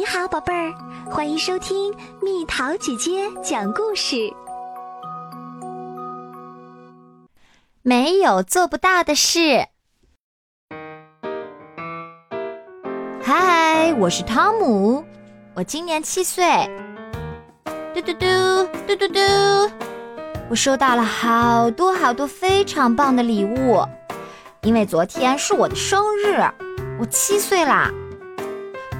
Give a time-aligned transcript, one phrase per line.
[0.00, 0.72] 你好，宝贝儿，
[1.10, 4.32] 欢迎收听蜜桃姐姐讲故事。
[7.82, 9.66] 没有做不到的事。
[13.22, 15.04] 嗨，我是汤姆，
[15.54, 16.46] 我今年七岁。
[17.92, 18.26] 嘟嘟嘟
[18.86, 19.20] 嘟嘟嘟，
[20.48, 23.84] 我收到了好多好多非常棒的礼物，
[24.62, 26.42] 因为昨天是我的生日，
[26.98, 27.90] 我七岁啦。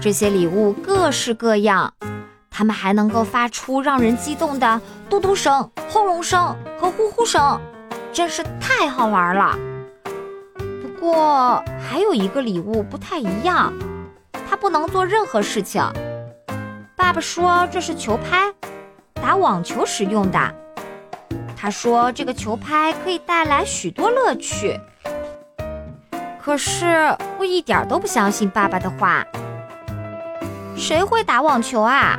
[0.00, 1.92] 这些礼物各式各样，
[2.50, 7.60] 它们还能够发出让人激动的嘟嘟声、轰隆声和呼呼声，
[8.12, 9.58] 真是太好玩了。
[10.54, 13.72] 不过还有一个礼物不太一样，
[14.48, 15.82] 它不能做任何事情。
[16.94, 18.52] 爸爸说这是球拍，
[19.14, 20.54] 打网球时用的。
[21.56, 24.78] 他说这个球拍可以带来许多乐趣。
[26.40, 29.26] 可是我一点都不相信爸爸的话。
[30.76, 32.18] 谁会打网球啊？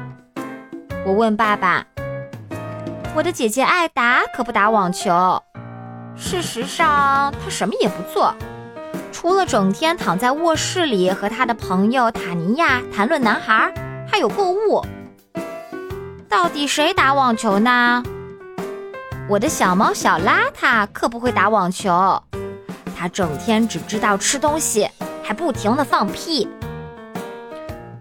[1.06, 1.86] 我问爸爸。
[3.16, 5.42] 我的姐姐艾达可不打网球。
[6.16, 8.34] 事实上，她什么也不做，
[9.12, 13.72] 除了整天躺在卧室里和她的朋友塔尼亚谈论男孩，
[14.12, 14.84] 还有购物。
[16.28, 18.04] 到底谁打网球呢？
[19.30, 22.22] 我的小猫小邋遢可不会打网球，
[22.98, 24.90] 它整天只知道吃东西，
[25.24, 26.50] 还不停的放屁。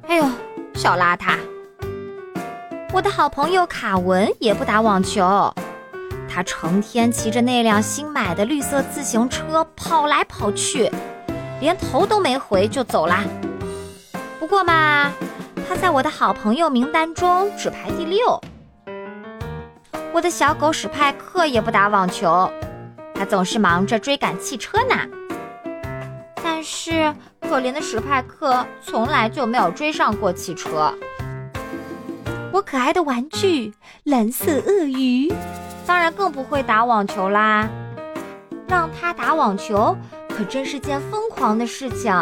[0.09, 0.25] 哎呦！
[0.77, 1.39] 小邋遢，
[2.93, 5.51] 我的好朋友卡文也不打网球，
[6.29, 10.91] 他成天骑着那辆新买的绿色自行车跑来跑去，
[11.61, 13.25] 连头都没回就走啦。
[14.39, 15.11] 不过嘛，
[15.67, 18.39] 他在我的好朋友名单中只排第六。
[20.13, 22.51] 我的小狗史派克也不打网球，
[23.15, 24.95] 他总是忙着追赶汽车呢。
[26.45, 27.15] 但是。
[27.49, 30.93] 可怜的史派克从来就没有追上过汽车。
[32.53, 33.73] 我可爱的玩具
[34.05, 35.33] 蓝色鳄鱼，
[35.87, 37.69] 当然更不会打网球啦。
[38.69, 39.97] 让他打网球
[40.29, 42.13] 可真是件疯狂的事情，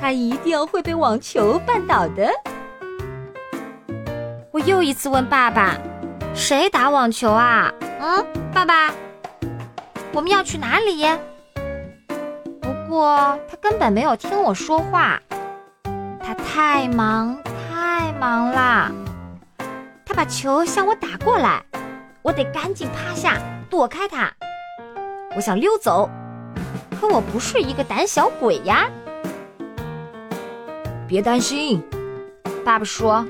[0.00, 2.30] 他一定会被网球绊倒的。
[4.50, 5.76] 我又一次问爸爸
[6.34, 8.90] ：“谁打网球啊？”嗯，爸爸，
[10.12, 11.04] 我们要去哪里？
[12.96, 15.20] 不他根本没有听我说话，
[16.18, 18.90] 他太忙太忙啦。
[20.06, 21.62] 他把球向我打过来，
[22.22, 23.36] 我得赶紧趴下
[23.68, 24.32] 躲开他。
[25.36, 26.08] 我想溜走，
[26.98, 28.88] 可我不是一个胆小鬼呀。
[31.06, 31.82] 别担心，
[32.64, 33.26] 爸爸说，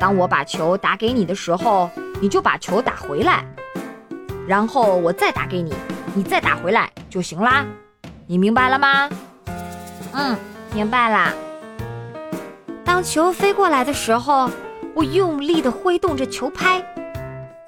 [0.00, 1.88] 当我把球打给你的时候，
[2.20, 3.44] 你就把球打回来，
[4.48, 5.72] 然后我再打给你，
[6.12, 7.64] 你再打回来就行啦。
[8.30, 9.08] 你明白了吗？
[10.12, 10.36] 嗯，
[10.72, 11.34] 明白啦。
[12.84, 14.48] 当球飞过来的时候，
[14.94, 16.80] 我用力的挥动着球拍，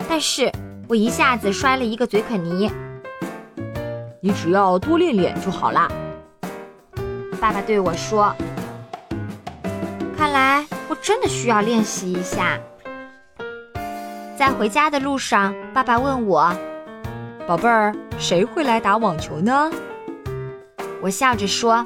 [0.09, 0.53] 但是
[0.89, 2.71] 我一下子摔了一个嘴啃泥。
[4.21, 5.89] 你只要多练练就好啦。
[7.41, 8.33] 爸爸对我说
[10.17, 12.57] ：“看来我真的需要练习一下。”
[14.39, 16.55] 在回家的路上，爸爸问我
[17.49, 19.69] ：“宝贝儿，谁会来打网球呢？”
[21.03, 21.85] 我笑着说：“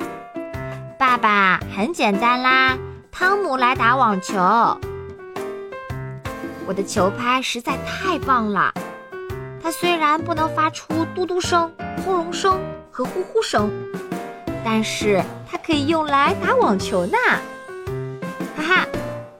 [0.98, 2.76] 爸爸，很简单啦，
[3.10, 4.34] 汤姆来打网球。
[6.66, 8.74] 我的球拍实在太棒了，
[9.62, 11.72] 它虽然不能发出嘟嘟声、
[12.04, 12.60] 轰隆声
[12.90, 13.70] 和呼呼声，
[14.62, 17.16] 但是它可以用来打网球呢。
[18.54, 18.86] 哈哈，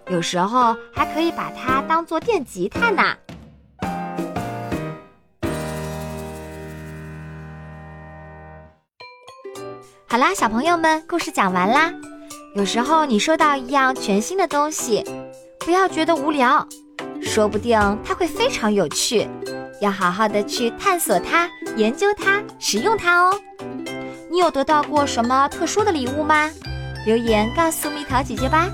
[0.09, 3.15] 有时候还可以把它当做电吉他呢。”
[10.09, 11.93] 好啦，小朋友们，故事讲完啦。
[12.55, 15.05] 有时候你收到一样全新的东西，
[15.59, 16.65] 不要觉得无聊，
[17.21, 19.28] 说不定它会非常有趣，
[19.81, 23.34] 要好好的去探索它、研究它、使用它哦。
[24.31, 26.49] 你有得到过什么特殊的礼物吗？
[27.05, 28.71] 留言告诉蜜桃姐姐吧。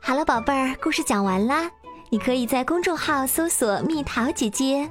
[0.00, 1.70] 好了，宝贝儿，故事讲完啦。
[2.10, 4.90] 你可以在公众号搜索“蜜桃姐姐”。